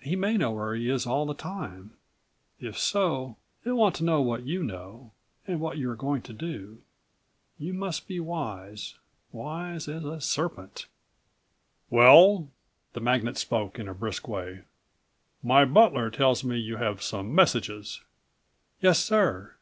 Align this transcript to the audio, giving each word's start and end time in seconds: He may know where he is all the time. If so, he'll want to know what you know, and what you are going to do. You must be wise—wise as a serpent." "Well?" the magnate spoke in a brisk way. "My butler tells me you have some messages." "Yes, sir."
He 0.00 0.14
may 0.14 0.36
know 0.36 0.52
where 0.52 0.76
he 0.76 0.88
is 0.88 1.06
all 1.08 1.26
the 1.26 1.34
time. 1.34 1.94
If 2.60 2.78
so, 2.78 3.36
he'll 3.64 3.74
want 3.74 3.96
to 3.96 4.04
know 4.04 4.20
what 4.22 4.46
you 4.46 4.62
know, 4.62 5.10
and 5.44 5.58
what 5.58 5.76
you 5.76 5.90
are 5.90 5.96
going 5.96 6.22
to 6.22 6.32
do. 6.32 6.82
You 7.58 7.74
must 7.74 8.06
be 8.06 8.20
wise—wise 8.20 9.88
as 9.88 10.04
a 10.04 10.20
serpent." 10.20 10.86
"Well?" 11.90 12.48
the 12.92 13.00
magnate 13.00 13.38
spoke 13.38 13.76
in 13.80 13.88
a 13.88 13.94
brisk 13.94 14.28
way. 14.28 14.60
"My 15.42 15.64
butler 15.64 16.12
tells 16.12 16.44
me 16.44 16.58
you 16.60 16.76
have 16.76 17.02
some 17.02 17.34
messages." 17.34 18.02
"Yes, 18.80 19.00
sir." 19.02 19.56